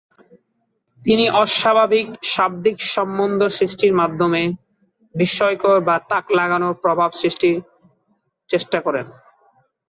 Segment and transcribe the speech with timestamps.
[1.01, 4.41] তিনি অস্বাভাবিক শাব্দিক সম্বন্ধ সৃষ্টির মাধ্যমে
[5.15, 7.55] বিস্ময়কর বা তাক লাগানো প্রভাব সৃষ্টির
[8.49, 9.05] চেষ্টা করেন।